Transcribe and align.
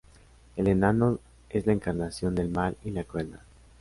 El 0.55 0.67
Enano 0.67 1.19
es 1.51 1.67
la 1.67 1.73
encarnación 1.73 2.33
del 2.33 2.49
mal 2.49 2.75
y 2.83 2.89
la 2.89 3.03
crueldad. 3.03 3.41